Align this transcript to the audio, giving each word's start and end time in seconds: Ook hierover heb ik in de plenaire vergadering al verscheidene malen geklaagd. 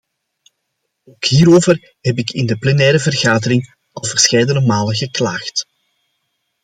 Ook 1.03 1.23
hierover 1.25 1.95
heb 2.01 2.17
ik 2.17 2.29
in 2.31 2.45
de 2.45 2.57
plenaire 2.57 2.99
vergadering 2.99 3.75
al 3.91 4.05
verscheidene 4.05 4.61
malen 4.65 4.95
geklaagd. 4.95 5.65